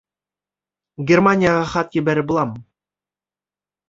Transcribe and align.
Германияға 1.11 1.67
хат 1.73 1.97
ебәреп 1.99 2.27
буламы? 2.31 2.63